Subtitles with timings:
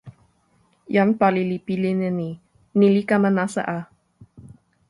[0.95, 2.29] "jan pali li pilin e ni:
[2.77, 3.77] "ni li kama nasa a!"